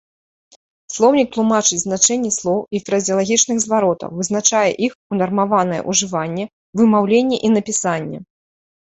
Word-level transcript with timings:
Слоўнік 0.93 1.27
тлумачыць 1.33 1.77
значэнні 1.87 2.31
слоў 2.37 2.59
і 2.79 2.81
фразеалагічных 2.87 3.57
зваротаў, 3.65 4.09
вызначае 4.21 4.63
іх 4.87 4.95
унармаванае 5.17 5.81
ўжыванне, 5.91 6.45
вымаўленне 6.83 7.37
і 7.51 7.53
напісанне. 7.59 8.17